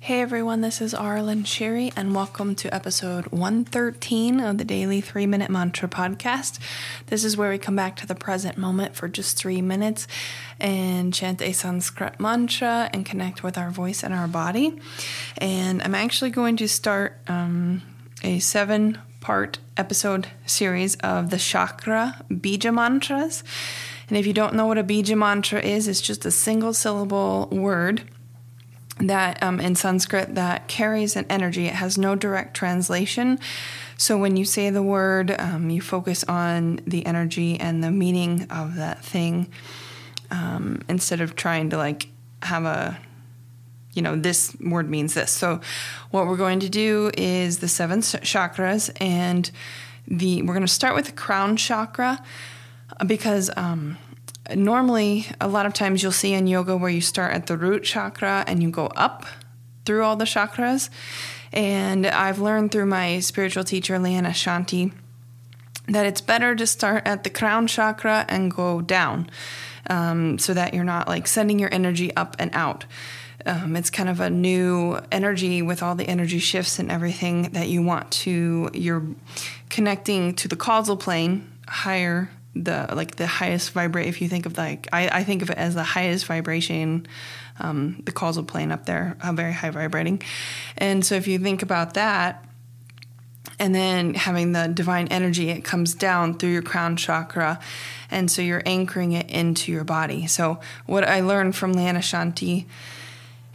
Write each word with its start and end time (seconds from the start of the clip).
Hey 0.00 0.22
everyone, 0.22 0.60
this 0.60 0.80
is 0.80 0.94
Aaralyn 0.94 1.42
Shiri, 1.42 1.92
and 1.96 2.14
welcome 2.14 2.54
to 2.54 2.72
episode 2.72 3.26
113 3.26 4.40
of 4.40 4.56
the 4.56 4.64
Daily 4.64 5.00
3 5.00 5.26
Minute 5.26 5.50
Mantra 5.50 5.88
Podcast. 5.88 6.60
This 7.08 7.24
is 7.24 7.36
where 7.36 7.50
we 7.50 7.58
come 7.58 7.74
back 7.74 7.96
to 7.96 8.06
the 8.06 8.14
present 8.14 8.56
moment 8.56 8.94
for 8.94 9.08
just 9.08 9.36
three 9.36 9.60
minutes 9.60 10.06
and 10.60 11.12
chant 11.12 11.42
a 11.42 11.52
Sanskrit 11.52 12.20
mantra 12.20 12.88
and 12.94 13.04
connect 13.04 13.42
with 13.42 13.58
our 13.58 13.70
voice 13.70 14.04
and 14.04 14.14
our 14.14 14.28
body. 14.28 14.80
And 15.38 15.82
I'm 15.82 15.96
actually 15.96 16.30
going 16.30 16.56
to 16.58 16.68
start 16.68 17.18
um, 17.26 17.82
a 18.22 18.38
seven 18.38 18.98
part 19.20 19.58
episode 19.76 20.28
series 20.46 20.94
of 20.96 21.30
the 21.30 21.38
chakra 21.38 22.24
bija 22.30 22.72
mantras. 22.72 23.42
And 24.08 24.16
if 24.16 24.26
you 24.26 24.32
don't 24.32 24.54
know 24.54 24.66
what 24.66 24.78
a 24.78 24.84
bija 24.84 25.18
mantra 25.18 25.60
is, 25.60 25.88
it's 25.88 26.00
just 26.00 26.24
a 26.24 26.30
single 26.30 26.72
syllable 26.72 27.48
word 27.50 28.08
that 29.00 29.42
um, 29.42 29.60
in 29.60 29.74
Sanskrit 29.74 30.34
that 30.34 30.68
carries 30.68 31.16
an 31.16 31.26
energy. 31.30 31.66
It 31.66 31.74
has 31.74 31.96
no 31.96 32.14
direct 32.14 32.54
translation. 32.54 33.38
So 33.96 34.16
when 34.16 34.36
you 34.36 34.44
say 34.44 34.70
the 34.70 34.82
word, 34.82 35.34
um, 35.38 35.70
you 35.70 35.80
focus 35.80 36.24
on 36.24 36.80
the 36.86 37.04
energy 37.06 37.58
and 37.58 37.82
the 37.82 37.90
meaning 37.90 38.46
of 38.50 38.76
that 38.76 39.04
thing 39.04 39.48
um, 40.30 40.82
instead 40.88 41.20
of 41.20 41.36
trying 41.36 41.70
to 41.70 41.76
like 41.76 42.08
have 42.42 42.64
a 42.64 42.98
you 43.94 44.02
know 44.02 44.14
this 44.14 44.56
word 44.60 44.88
means 44.88 45.14
this 45.14 45.32
so 45.32 45.60
what 46.12 46.26
we're 46.26 46.36
going 46.36 46.60
to 46.60 46.68
do 46.68 47.10
is 47.16 47.58
the 47.58 47.66
seven 47.66 48.00
chakras 48.00 48.90
and 49.00 49.50
the 50.06 50.42
we're 50.42 50.54
going 50.54 50.60
to 50.60 50.72
start 50.72 50.94
with 50.94 51.06
the 51.06 51.12
crown 51.12 51.56
chakra 51.56 52.22
because 53.06 53.50
um, 53.56 53.98
normally 54.54 55.26
a 55.40 55.48
lot 55.48 55.66
of 55.66 55.74
times 55.74 56.02
you'll 56.02 56.12
see 56.12 56.32
in 56.32 56.46
yoga 56.46 56.76
where 56.76 56.90
you 56.90 57.00
start 57.00 57.32
at 57.34 57.46
the 57.46 57.56
root 57.56 57.84
chakra 57.84 58.44
and 58.46 58.62
you 58.62 58.70
go 58.70 58.86
up 58.88 59.26
through 59.84 60.04
all 60.04 60.16
the 60.16 60.24
chakras. 60.24 60.90
And 61.52 62.06
i've 62.06 62.38
learned 62.38 62.72
through 62.72 62.86
my 62.86 63.20
spiritual 63.20 63.64
teacher 63.64 63.98
Liana 63.98 64.30
Shanti 64.30 64.92
that 65.88 66.06
it's 66.06 66.20
better 66.20 66.54
to 66.54 66.66
start 66.66 67.06
at 67.06 67.24
the 67.24 67.30
crown 67.30 67.66
chakra 67.66 68.26
and 68.28 68.50
go 68.50 68.80
down 68.80 69.28
um, 69.88 70.38
so 70.38 70.54
that 70.54 70.74
you're 70.74 70.84
not 70.84 71.08
like 71.08 71.26
sending 71.26 71.58
your 71.58 71.72
energy 71.72 72.14
up 72.14 72.36
and 72.38 72.50
out. 72.54 72.84
Um, 73.46 73.76
it's 73.76 73.88
kind 73.88 74.08
of 74.08 74.20
a 74.20 74.28
new 74.28 74.98
energy 75.10 75.62
with 75.62 75.82
all 75.82 75.94
the 75.94 76.06
energy 76.06 76.38
shifts 76.38 76.78
and 76.78 76.90
everything 76.90 77.42
that 77.52 77.68
you 77.68 77.82
want 77.82 78.10
to 78.10 78.68
you're 78.74 79.06
connecting 79.70 80.34
to 80.34 80.48
the 80.48 80.56
causal 80.56 80.96
plane 80.96 81.50
higher 81.66 82.30
the 82.54 82.88
like 82.92 83.16
the 83.16 83.26
highest 83.26 83.70
vibrate 83.72 84.06
if 84.06 84.20
you 84.20 84.28
think 84.28 84.46
of 84.46 84.56
like 84.56 84.88
I, 84.92 85.08
I 85.08 85.24
think 85.24 85.42
of 85.42 85.50
it 85.50 85.58
as 85.58 85.74
the 85.74 85.82
highest 85.82 86.26
vibration 86.26 87.06
um, 87.60 88.02
the 88.04 88.12
causal 88.12 88.44
plane 88.44 88.72
up 88.72 88.86
there 88.86 89.16
very 89.32 89.52
high 89.52 89.70
vibrating. 89.70 90.22
And 90.76 91.04
so 91.04 91.14
if 91.14 91.26
you 91.26 91.38
think 91.38 91.62
about 91.62 91.94
that 91.94 92.44
and 93.58 93.74
then 93.74 94.14
having 94.14 94.52
the 94.52 94.68
divine 94.68 95.08
energy 95.08 95.50
it 95.50 95.64
comes 95.64 95.94
down 95.94 96.38
through 96.38 96.52
your 96.52 96.62
crown 96.62 96.96
chakra 96.96 97.60
and 98.10 98.30
so 98.30 98.40
you're 98.42 98.62
anchoring 98.64 99.12
it 99.12 99.28
into 99.30 99.70
your 99.72 99.84
body. 99.84 100.26
So 100.26 100.60
what 100.86 101.04
i 101.04 101.20
learned 101.20 101.54
from 101.54 101.72
Liana 101.72 102.00
Shanti 102.00 102.66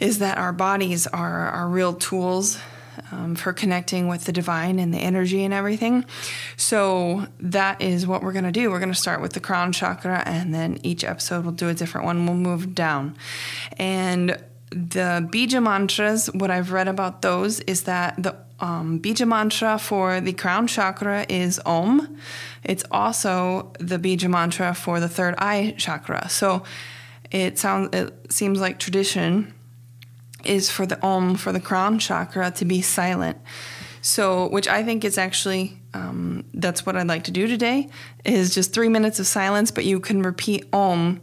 is 0.00 0.18
that 0.18 0.36
our 0.36 0.52
bodies 0.52 1.06
are 1.06 1.48
our 1.48 1.68
real 1.68 1.94
tools 1.94 2.58
um, 3.10 3.34
for 3.34 3.52
connecting 3.52 4.08
with 4.08 4.24
the 4.24 4.32
divine 4.32 4.78
and 4.78 4.92
the 4.92 4.98
energy 4.98 5.44
and 5.44 5.54
everything. 5.54 6.04
So 6.56 7.26
that 7.40 7.80
is 7.80 8.06
what 8.06 8.22
we're 8.22 8.32
going 8.32 8.44
to 8.44 8.52
do. 8.52 8.70
We're 8.70 8.78
going 8.78 8.92
to 8.92 8.94
start 8.94 9.20
with 9.20 9.32
the 9.32 9.40
crown 9.40 9.72
chakra, 9.72 10.22
and 10.26 10.54
then 10.54 10.78
each 10.82 11.04
episode 11.04 11.44
we'll 11.44 11.52
do 11.52 11.68
a 11.68 11.74
different 11.74 12.06
one. 12.06 12.26
We'll 12.26 12.34
move 12.36 12.74
down. 12.74 13.16
And 13.78 14.38
the 14.70 15.28
bija 15.30 15.62
mantras, 15.62 16.26
what 16.32 16.50
I've 16.50 16.72
read 16.72 16.88
about 16.88 17.22
those 17.22 17.60
is 17.60 17.82
that 17.82 18.22
the 18.22 18.36
um, 18.60 19.00
bija 19.00 19.26
mantra 19.26 19.78
for 19.78 20.20
the 20.20 20.32
crown 20.32 20.66
chakra 20.66 21.26
is 21.28 21.60
Om. 21.66 22.16
It's 22.62 22.84
also 22.90 23.72
the 23.80 23.98
bija 23.98 24.30
mantra 24.30 24.72
for 24.74 25.00
the 25.00 25.08
third 25.08 25.34
eye 25.38 25.74
chakra. 25.76 26.28
So 26.28 26.62
it 27.30 27.58
sounds, 27.58 27.94
it 27.94 28.32
seems 28.32 28.60
like 28.60 28.78
tradition 28.78 29.52
is 30.46 30.70
for 30.70 30.86
the 30.86 31.00
Om, 31.04 31.36
for 31.36 31.52
the 31.52 31.60
crown 31.60 31.98
chakra, 31.98 32.50
to 32.52 32.64
be 32.64 32.82
silent. 32.82 33.38
So, 34.04 34.48
which 34.48 34.66
I 34.66 34.82
think 34.82 35.04
is 35.04 35.16
actually, 35.16 35.80
um, 35.94 36.44
that's 36.54 36.84
what 36.84 36.96
I'd 36.96 37.06
like 37.06 37.24
to 37.24 37.30
do 37.30 37.46
today, 37.46 37.88
is 38.24 38.52
just 38.52 38.74
three 38.74 38.88
minutes 38.88 39.20
of 39.20 39.28
silence, 39.28 39.70
but 39.70 39.84
you 39.84 40.00
can 40.00 40.22
repeat 40.22 40.66
Om 40.72 41.20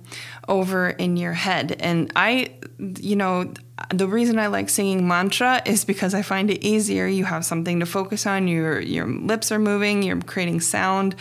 over 0.48 0.90
in 0.90 1.18
your 1.18 1.34
head. 1.34 1.76
And 1.82 2.10
I, 2.16 2.54
you 2.80 3.18
know, 3.18 3.54
the 3.94 4.08
reason 4.08 4.40
I 4.40 4.48
like 4.48 4.70
singing 4.70 5.06
mantra 5.06 5.62
is 5.66 5.84
because 5.84 6.14
I 6.14 6.22
find 6.22 6.50
it 6.50 6.64
easier. 6.66 7.06
You 7.06 7.26
have 7.26 7.44
something 7.44 7.82
to 7.82 7.86
focus 7.86 8.26
on. 8.26 8.48
Your 8.48 8.80
your 8.80 9.08
lips 9.08 9.52
are 9.52 9.60
moving. 9.60 10.02
You're 10.02 10.22
creating 10.22 10.62
sound. 10.62 11.16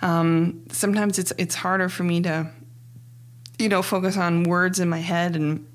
Um, 0.00 0.64
sometimes 0.70 1.18
it's 1.18 1.32
it's 1.38 1.54
harder 1.54 1.88
for 1.88 2.02
me 2.02 2.22
to, 2.22 2.50
you 3.58 3.68
know, 3.68 3.82
focus 3.82 4.16
on 4.16 4.44
words 4.44 4.80
in 4.80 4.88
my 4.88 5.00
head 5.00 5.36
and 5.36 5.66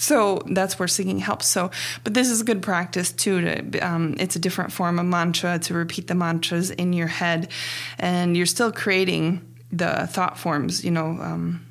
so 0.00 0.40
that's 0.46 0.78
where 0.78 0.88
singing 0.88 1.18
helps. 1.18 1.46
So, 1.46 1.70
but 2.04 2.14
this 2.14 2.30
is 2.30 2.42
good 2.42 2.62
practice 2.62 3.12
too. 3.12 3.42
To 3.42 3.78
um, 3.80 4.16
it's 4.18 4.34
a 4.34 4.38
different 4.38 4.72
form 4.72 4.98
of 4.98 5.04
mantra 5.04 5.58
to 5.58 5.74
repeat 5.74 6.06
the 6.06 6.14
mantras 6.14 6.70
in 6.70 6.94
your 6.94 7.06
head, 7.06 7.50
and 7.98 8.34
you're 8.34 8.46
still 8.46 8.72
creating 8.72 9.42
the 9.70 10.06
thought 10.06 10.38
forms. 10.38 10.82
You 10.86 10.90
know, 10.90 11.18
um, 11.20 11.66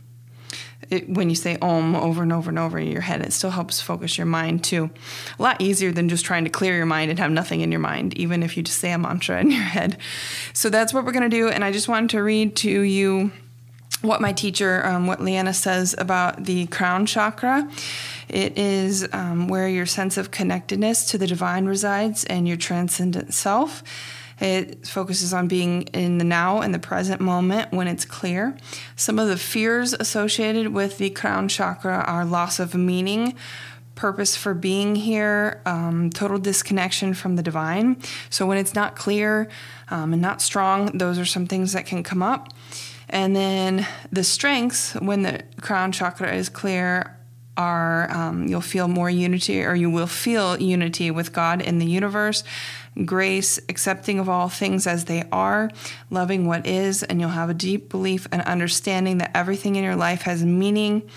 it, 0.92 1.10
when 1.10 1.32
you 1.32 1.36
say 1.36 1.58
Om 1.60 1.96
over 1.96 2.22
and 2.22 2.32
over 2.32 2.50
and 2.52 2.60
over 2.60 2.78
in 2.78 2.92
your 2.92 3.02
head, 3.02 3.24
it 3.24 3.34
still 3.34 3.50
helps 3.50 3.82
focus 3.82 4.16
your 4.16 4.28
mind 4.28 4.64
too. 4.64 4.92
A 5.40 5.42
lot 5.42 5.60
easier 5.60 5.92
than 5.92 6.08
just 6.08 6.24
trying 6.24 6.44
to 6.44 6.52
clear 6.52 6.76
your 6.76 6.86
mind 6.86 7.10
and 7.10 7.18
have 7.18 7.32
nothing 7.32 7.62
in 7.62 7.72
your 7.72 7.82
mind, 7.82 8.14
even 8.16 8.44
if 8.44 8.56
you 8.56 8.62
just 8.62 8.78
say 8.78 8.92
a 8.92 9.00
mantra 9.00 9.42
in 9.42 9.50
your 9.50 9.64
head. 9.76 9.98
So 10.54 10.70
that's 10.70 10.94
what 10.94 11.04
we're 11.04 11.14
to 11.14 11.30
do. 11.30 11.50
And 11.50 11.66
I 11.66 11.72
just 11.72 11.88
wanted 11.88 12.12
to 12.12 12.22
read 12.22 12.56
to 12.58 12.70
you 12.70 13.32
what 14.02 14.22
my 14.22 14.32
teacher, 14.32 14.86
um, 14.86 15.08
what 15.08 15.22
Liana 15.22 15.54
says 15.54 15.94
about 15.98 16.46
the 16.46 16.68
crown 16.68 17.06
chakra. 17.06 17.70
It 18.30 18.58
is 18.58 19.08
um, 19.12 19.48
where 19.48 19.68
your 19.68 19.86
sense 19.86 20.18
of 20.18 20.32
connectedness 20.32 21.06
to 21.08 21.18
the 21.18 21.28
divine 21.28 21.66
resides 21.66 22.24
and 22.26 22.48
your 22.48 22.58
transcendent 22.58 23.34
self. 23.34 23.84
It 24.40 24.88
focuses 24.88 25.34
on 25.34 25.50
being 25.50 25.84
in 25.94 26.18
the 26.18 26.24
now 26.24 26.62
and 26.62 26.74
the 26.74 26.80
present 26.80 27.20
moment 27.20 27.74
when 27.74 27.88
it's 27.88 28.06
clear. 28.06 28.58
Some 28.96 29.20
of 29.20 29.28
the 29.28 29.36
fears 29.36 29.94
associated 29.94 30.74
with 30.74 30.98
the 30.98 31.10
crown 31.10 31.50
chakra 31.50 32.06
are 32.08 32.24
loss 32.24 32.60
of 32.60 32.74
meaning, 32.74 33.36
purpose 33.96 34.38
for 34.38 34.54
being 34.54 34.96
here, 34.96 35.62
um, 35.66 36.10
total 36.10 36.38
disconnection 36.38 37.14
from 37.14 37.36
the 37.36 37.44
divine. 37.44 38.02
So 38.30 38.46
when 38.46 38.58
it's 38.58 38.74
not 38.74 38.96
clear 38.96 39.50
um, 39.90 40.14
and 40.14 40.22
not 40.22 40.42
strong, 40.42 40.98
those 40.98 41.20
are 41.20 41.26
some 41.26 41.46
things 41.46 41.74
that 41.74 41.86
can 41.86 42.02
come 42.02 42.24
up. 42.24 42.48
And 43.10 43.36
then 43.36 43.88
the 44.12 44.24
strengths, 44.24 44.94
when 44.94 45.24
the 45.24 45.44
crown 45.62 45.92
chakra 45.92 46.34
is 46.34 46.48
clear, 46.48 47.16
are 47.58 48.10
um, 48.12 48.48
you'll 48.48 48.62
feel 48.62 48.88
more 48.88 49.10
unity, 49.10 49.64
or 49.64 49.76
you 49.76 49.90
will 49.90 50.08
feel 50.08 50.60
unity 50.62 51.12
with 51.12 51.34
God 51.34 51.62
in 51.62 51.80
the 51.80 51.86
universe, 51.86 52.44
grace, 53.04 53.60
accepting 53.68 54.18
of 54.18 54.30
all 54.30 54.48
things 54.48 54.88
as 54.88 55.06
they 55.06 55.24
are, 55.32 55.70
loving 56.10 56.46
what 56.46 56.66
is, 56.66 57.04
and 57.04 57.20
you'll 57.20 57.30
have 57.32 57.50
a 57.50 57.54
deep 57.54 57.90
belief 57.90 58.28
and 58.32 58.42
understanding 58.44 59.18
that 59.18 59.32
everything 59.36 59.76
in 59.76 59.84
your 59.84 59.98
life 59.98 60.22
has 60.22 60.46
meaning, 60.46 61.10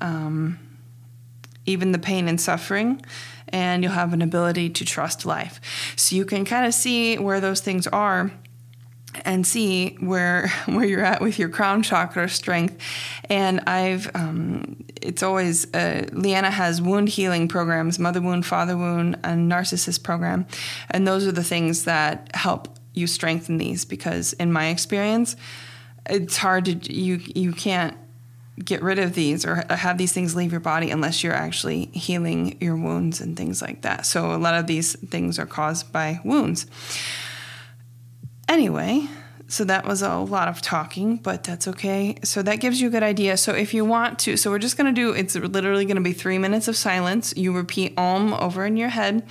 um, 0.00 0.58
even 1.64 1.92
the 1.92 1.98
pain 1.98 2.26
and 2.26 2.40
suffering. 2.40 3.00
And 3.50 3.82
you'll 3.82 3.92
have 3.92 4.12
an 4.12 4.20
ability 4.20 4.68
to 4.70 4.84
trust 4.84 5.24
life. 5.24 5.58
So 5.96 6.16
you 6.16 6.26
can 6.26 6.44
kind 6.44 6.66
of 6.66 6.74
see 6.74 7.16
where 7.16 7.40
those 7.40 7.60
things 7.60 7.86
are 7.86 8.30
and 9.24 9.46
see 9.46 9.96
where 10.00 10.48
where 10.66 10.84
you're 10.84 11.04
at 11.04 11.20
with 11.20 11.38
your 11.38 11.48
crown 11.48 11.82
chakra 11.82 12.28
strength. 12.28 12.76
And 13.28 13.60
I've 13.66 14.10
um, 14.14 14.84
it's 15.00 15.22
always 15.22 15.72
uh, 15.74 16.06
Liana 16.12 16.50
has 16.50 16.80
wound 16.82 17.08
healing 17.08 17.48
programs, 17.48 17.98
mother 17.98 18.20
wound, 18.20 18.46
father 18.46 18.76
wound, 18.76 19.18
and 19.24 19.50
narcissist 19.50 20.02
program, 20.02 20.46
and 20.90 21.06
those 21.06 21.26
are 21.26 21.32
the 21.32 21.44
things 21.44 21.84
that 21.84 22.30
help 22.34 22.78
you 22.94 23.06
strengthen 23.06 23.58
these 23.58 23.84
because 23.84 24.32
in 24.34 24.52
my 24.52 24.68
experience, 24.68 25.36
it's 26.08 26.36
hard 26.36 26.64
to 26.64 26.92
you 26.92 27.20
you 27.34 27.52
can't 27.52 27.96
get 28.64 28.82
rid 28.82 28.98
of 28.98 29.14
these 29.14 29.44
or 29.44 29.64
have 29.70 29.98
these 29.98 30.12
things 30.12 30.34
leave 30.34 30.50
your 30.50 30.60
body 30.60 30.90
unless 30.90 31.22
you're 31.22 31.32
actually 31.32 31.86
healing 31.86 32.56
your 32.60 32.76
wounds 32.76 33.20
and 33.20 33.36
things 33.36 33.62
like 33.62 33.82
that. 33.82 34.04
So 34.06 34.34
a 34.34 34.36
lot 34.36 34.54
of 34.54 34.66
these 34.66 34.96
things 34.96 35.38
are 35.38 35.46
caused 35.46 35.92
by 35.92 36.20
wounds. 36.24 36.66
Anyway, 38.48 39.06
so 39.50 39.64
that 39.64 39.86
was 39.86 40.02
a 40.02 40.16
lot 40.16 40.48
of 40.48 40.60
talking, 40.60 41.16
but 41.16 41.42
that's 41.42 41.66
okay. 41.68 42.18
So 42.22 42.42
that 42.42 42.56
gives 42.56 42.82
you 42.82 42.88
a 42.88 42.90
good 42.90 43.02
idea. 43.02 43.38
So 43.38 43.54
if 43.54 43.72
you 43.72 43.82
want 43.82 44.18
to, 44.20 44.36
so 44.36 44.50
we're 44.50 44.58
just 44.58 44.76
going 44.76 44.94
to 44.94 45.00
do 45.00 45.12
it's 45.12 45.34
literally 45.34 45.86
going 45.86 45.96
to 45.96 46.02
be 46.02 46.12
3 46.12 46.36
minutes 46.36 46.68
of 46.68 46.76
silence. 46.76 47.32
You 47.34 47.52
repeat 47.52 47.94
om 47.96 48.34
over 48.34 48.66
in 48.66 48.76
your 48.76 48.90
head. 48.90 49.26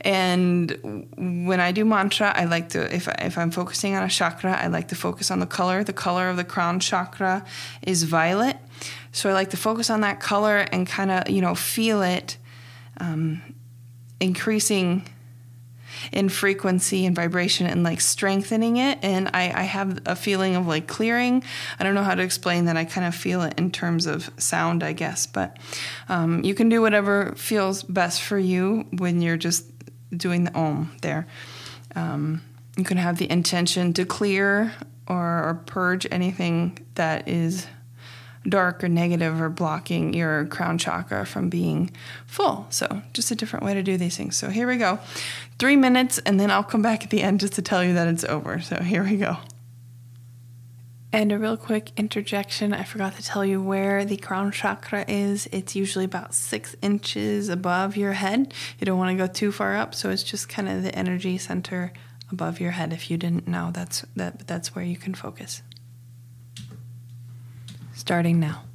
And 0.00 1.06
when 1.16 1.60
I 1.60 1.72
do 1.72 1.84
mantra, 1.84 2.32
I 2.34 2.46
like 2.46 2.70
to 2.70 2.94
if 2.94 3.08
if 3.08 3.36
I'm 3.36 3.50
focusing 3.50 3.94
on 3.94 4.02
a 4.02 4.08
chakra, 4.08 4.52
I 4.52 4.68
like 4.68 4.88
to 4.88 4.94
focus 4.94 5.30
on 5.30 5.38
the 5.38 5.46
color. 5.46 5.84
The 5.84 5.92
color 5.92 6.30
of 6.30 6.38
the 6.38 6.44
crown 6.44 6.80
chakra 6.80 7.44
is 7.82 8.04
violet. 8.04 8.56
So 9.12 9.28
I 9.28 9.34
like 9.34 9.50
to 9.50 9.58
focus 9.58 9.90
on 9.90 10.00
that 10.00 10.18
color 10.18 10.58
and 10.72 10.86
kind 10.86 11.10
of, 11.10 11.28
you 11.28 11.42
know, 11.42 11.54
feel 11.54 12.00
it 12.00 12.38
um, 12.98 13.42
increasing 14.18 15.04
in 16.12 16.28
frequency 16.28 17.06
and 17.06 17.14
vibration 17.14 17.66
and 17.66 17.82
like 17.82 18.00
strengthening 18.00 18.76
it. 18.76 18.98
And 19.02 19.28
I, 19.34 19.52
I 19.54 19.62
have 19.62 20.00
a 20.06 20.16
feeling 20.16 20.56
of 20.56 20.66
like 20.66 20.86
clearing. 20.86 21.42
I 21.78 21.84
don't 21.84 21.94
know 21.94 22.02
how 22.02 22.14
to 22.14 22.22
explain 22.22 22.66
that. 22.66 22.76
I 22.76 22.84
kind 22.84 23.06
of 23.06 23.14
feel 23.14 23.42
it 23.42 23.58
in 23.58 23.70
terms 23.70 24.06
of 24.06 24.30
sound, 24.38 24.82
I 24.82 24.92
guess. 24.92 25.26
But 25.26 25.56
um, 26.08 26.42
you 26.44 26.54
can 26.54 26.68
do 26.68 26.80
whatever 26.80 27.34
feels 27.36 27.82
best 27.82 28.22
for 28.22 28.38
you 28.38 28.86
when 28.92 29.20
you're 29.20 29.36
just 29.36 29.66
doing 30.16 30.44
the 30.44 30.54
om 30.54 30.92
there. 31.02 31.26
Um, 31.94 32.42
you 32.76 32.84
can 32.84 32.96
have 32.96 33.18
the 33.18 33.30
intention 33.30 33.92
to 33.94 34.04
clear 34.04 34.72
or, 35.06 35.48
or 35.48 35.62
purge 35.66 36.06
anything 36.10 36.86
that 36.94 37.28
is 37.28 37.66
dark 38.48 38.82
or 38.82 38.88
negative 38.88 39.40
or 39.40 39.48
blocking 39.48 40.14
your 40.14 40.46
crown 40.46 40.78
chakra 40.78 41.26
from 41.26 41.48
being 41.48 41.90
full. 42.26 42.66
So, 42.70 43.02
just 43.12 43.30
a 43.30 43.34
different 43.34 43.64
way 43.64 43.74
to 43.74 43.82
do 43.82 43.96
these 43.96 44.16
things. 44.16 44.36
So, 44.36 44.50
here 44.50 44.66
we 44.66 44.76
go. 44.76 44.98
Three 45.58 45.76
minutes, 45.76 46.18
and 46.18 46.38
then 46.38 46.50
I'll 46.50 46.64
come 46.64 46.82
back 46.82 47.04
at 47.04 47.10
the 47.10 47.22
end 47.22 47.40
just 47.40 47.54
to 47.54 47.62
tell 47.62 47.84
you 47.84 47.94
that 47.94 48.08
it's 48.08 48.24
over. 48.24 48.60
So, 48.60 48.82
here 48.82 49.04
we 49.04 49.16
go. 49.16 49.38
And 51.10 51.32
a 51.32 51.38
real 51.38 51.56
quick 51.56 51.92
interjection 51.96 52.74
I 52.74 52.82
forgot 52.82 53.16
to 53.16 53.22
tell 53.22 53.44
you 53.44 53.62
where 53.62 54.04
the 54.04 54.18
crown 54.18 54.52
chakra 54.52 55.06
is. 55.08 55.48
It's 55.52 55.74
usually 55.74 56.04
about 56.04 56.34
six 56.34 56.76
inches 56.82 57.48
above 57.48 57.96
your 57.96 58.12
head. 58.12 58.52
You 58.78 58.84
don't 58.84 58.98
want 58.98 59.16
to 59.16 59.26
go 59.26 59.32
too 59.32 59.50
far 59.50 59.76
up, 59.76 59.94
so 59.94 60.10
it's 60.10 60.22
just 60.22 60.50
kind 60.50 60.68
of 60.68 60.82
the 60.82 60.94
energy 60.94 61.38
center 61.38 61.94
above 62.30 62.60
your 62.60 62.72
head. 62.72 62.92
If 62.92 63.10
you 63.10 63.16
didn't 63.16 63.48
know, 63.48 63.70
that's 63.72 64.04
that 64.16 64.46
that's 64.46 64.74
where 64.74 64.84
you 64.84 64.96
can 64.96 65.14
focus 65.14 65.62
starting 68.08 68.40
now. 68.40 68.67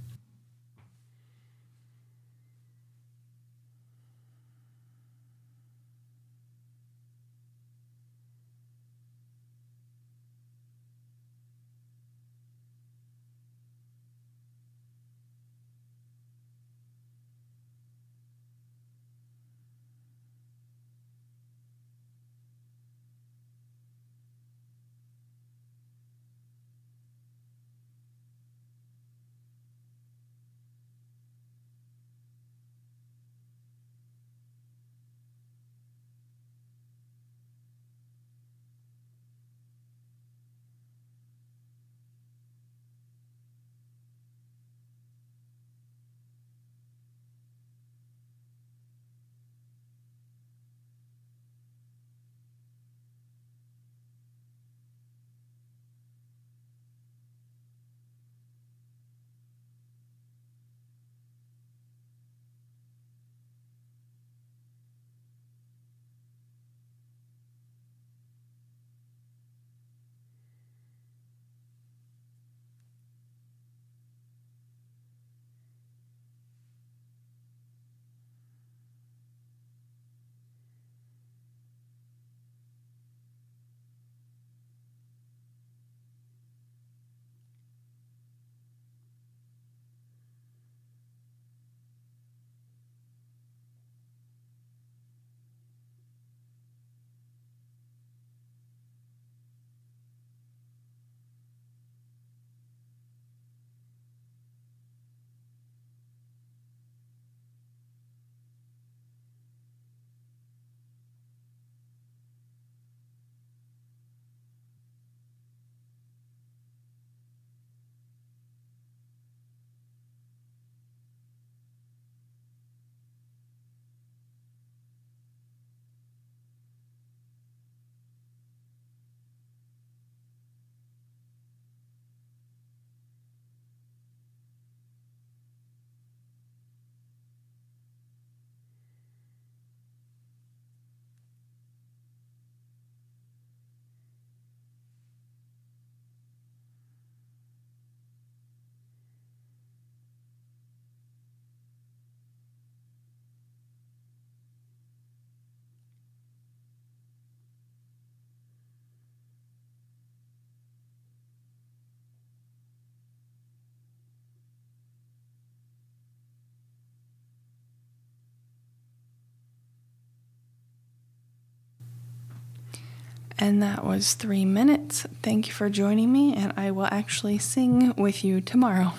And 173.44 173.62
that 173.62 173.84
was 173.84 174.14
three 174.14 174.46
minutes. 174.46 175.06
Thank 175.22 175.48
you 175.48 175.54
for 175.54 175.70
joining 175.70 176.14
me, 176.14 176.34
and 176.34 176.54
I 176.56 176.72
will 176.72 176.88
actually 176.90 177.40
sing 177.40 177.94
with 177.98 178.24
you 178.24 178.40
tomorrow. 178.40 178.94